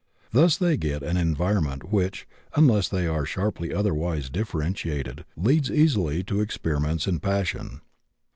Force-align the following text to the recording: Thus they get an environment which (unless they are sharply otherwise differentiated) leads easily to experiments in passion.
Thus 0.31 0.57
they 0.57 0.77
get 0.77 1.03
an 1.03 1.15
environment 1.15 1.93
which 1.93 2.27
(unless 2.55 2.89
they 2.89 3.05
are 3.05 3.23
sharply 3.23 3.71
otherwise 3.71 4.31
differentiated) 4.31 5.25
leads 5.37 5.69
easily 5.69 6.23
to 6.23 6.41
experiments 6.41 7.05
in 7.05 7.19
passion. 7.19 7.81